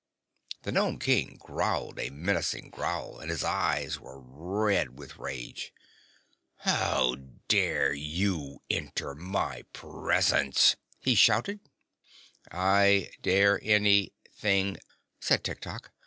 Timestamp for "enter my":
8.67-9.61